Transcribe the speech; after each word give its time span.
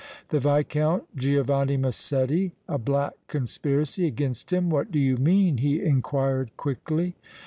"The 0.29 0.39
Viscount 0.39 1.15
Giovanni 1.15 1.77
Massetti! 1.77 2.53
A 2.67 2.79
black 2.79 3.13
conspiracy 3.27 4.07
against 4.07 4.51
him! 4.51 4.71
What 4.71 4.91
do 4.91 4.97
you 4.97 5.15
mean?" 5.17 5.59
he 5.59 5.79
inquired, 5.79 6.49
quickly. 6.57 7.15